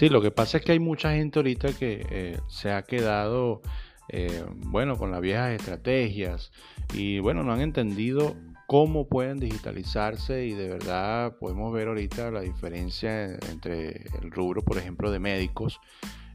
[0.00, 3.60] Sí, lo que pasa es que hay mucha gente ahorita que eh, se ha quedado,
[4.08, 6.52] eh, bueno, con las viejas estrategias
[6.94, 8.34] y bueno, no han entendido
[8.66, 14.78] cómo pueden digitalizarse y de verdad podemos ver ahorita la diferencia entre el rubro, por
[14.78, 15.78] ejemplo, de médicos.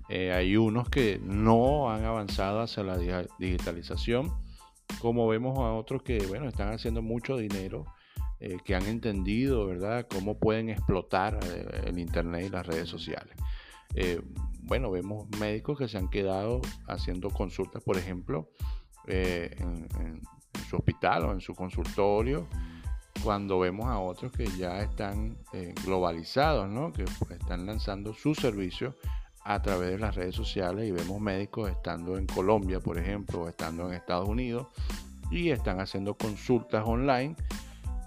[0.09, 2.99] Eh, hay unos que no han avanzado hacia la
[3.39, 4.31] digitalización,
[4.99, 7.87] como vemos a otros que, bueno, están haciendo mucho dinero
[8.63, 11.39] que han entendido, ¿verdad?, cómo pueden explotar
[11.83, 13.35] el Internet y las redes sociales.
[13.93, 14.21] Eh,
[14.61, 18.49] bueno, vemos médicos que se han quedado haciendo consultas, por ejemplo,
[19.07, 20.21] en,
[20.67, 22.47] su hospital o en su consultorio,
[23.23, 25.37] cuando vemos a otros que ya están
[25.83, 26.91] globalizados, ¿no?
[26.91, 28.95] que pues, están lanzando sus servicios
[29.45, 33.47] a través de las redes sociales y vemos médicos estando en Colombia, por ejemplo, o
[33.47, 34.67] estando en Estados Unidos
[35.29, 37.35] y están haciendo consultas online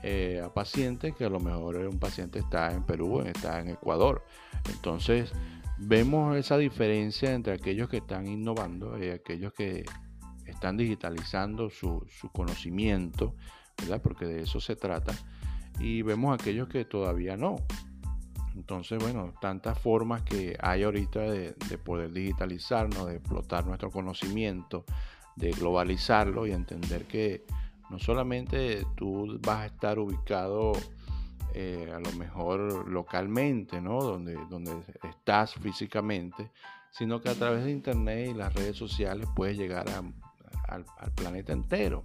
[0.03, 4.25] eh, a pacientes que a lo mejor un paciente está en Perú, está en Ecuador.
[4.69, 5.33] Entonces,
[5.79, 9.85] vemos esa diferencia entre aquellos que están innovando y aquellos que
[10.47, 13.35] están digitalizando su, conocimiento,
[13.81, 14.03] ¿verdad?
[14.03, 15.15] Porque de eso se trata.
[15.79, 17.57] Y vemos aquellos que todavía no.
[18.55, 24.85] Entonces, bueno, tantas formas que hay ahorita de, de poder digitalizarnos, de explotar nuestro conocimiento,
[25.37, 27.45] de globalizarlo y entender que
[27.91, 30.73] no solamente tú vas a estar ubicado
[31.61, 34.01] eh, a lo mejor localmente, ¿no?
[34.01, 36.53] Donde, donde estás físicamente,
[36.93, 40.15] sino que a través de Internet y las redes sociales puedes llegar al,
[41.17, 42.05] planeta entero.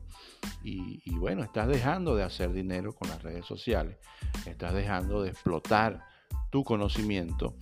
[0.64, 3.98] Y, bueno, estás dejando de hacer dinero con las redes sociales,
[4.48, 6.04] estás dejando de explotar
[6.50, 7.54] tu conocimiento.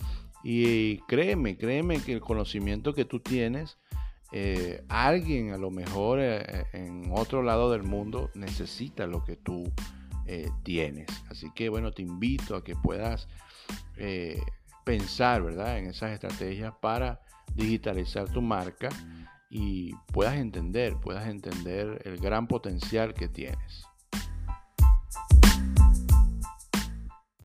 [0.42, 3.76] Y créeme, créeme que el conocimiento que tú tienes
[4.32, 9.70] eh, alguien a lo mejor eh, en otro lado del mundo necesita lo que tú
[10.62, 11.08] tienes.
[11.28, 13.28] Así que bueno, te invito a que puedas
[14.84, 15.78] pensar, ¿verdad?
[15.78, 17.20] En esas estrategias para
[17.54, 18.88] digitalizar tu marca
[19.50, 23.84] y puedas entender, puedas entender el gran potencial que tienes.